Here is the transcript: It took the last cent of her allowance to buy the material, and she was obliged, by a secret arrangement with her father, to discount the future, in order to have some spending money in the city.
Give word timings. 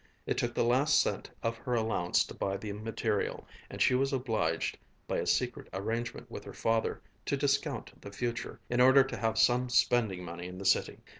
It 0.25 0.35
took 0.39 0.55
the 0.55 0.63
last 0.63 0.99
cent 0.99 1.29
of 1.43 1.57
her 1.57 1.75
allowance 1.75 2.23
to 2.25 2.33
buy 2.33 2.57
the 2.57 2.71
material, 2.73 3.47
and 3.69 3.79
she 3.79 3.93
was 3.93 4.11
obliged, 4.11 4.79
by 5.07 5.19
a 5.19 5.27
secret 5.27 5.69
arrangement 5.73 6.31
with 6.31 6.43
her 6.45 6.53
father, 6.55 7.03
to 7.27 7.37
discount 7.37 8.01
the 8.01 8.11
future, 8.11 8.59
in 8.67 8.81
order 8.81 9.03
to 9.03 9.17
have 9.17 9.37
some 9.37 9.69
spending 9.69 10.25
money 10.25 10.47
in 10.47 10.57
the 10.57 10.65
city. 10.65 11.01